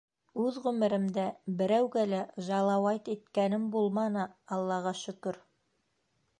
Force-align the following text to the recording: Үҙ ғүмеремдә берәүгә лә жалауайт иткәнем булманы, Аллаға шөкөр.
Үҙ 0.43 0.55
ғүмеремдә 0.61 1.25
берәүгә 1.59 2.05
лә 2.13 2.23
жалауайт 2.49 3.13
иткәнем 3.17 3.69
булманы, 3.77 4.27
Аллаға 4.57 4.99
шөкөр. 5.05 5.43